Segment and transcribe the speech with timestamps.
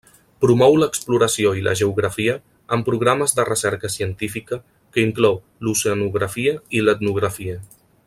[0.43, 2.33] Promou l'exploració i la geografia
[2.77, 4.61] amb programes de recerca científica
[4.95, 7.61] que inclou l'oceanografia i l'etnografia.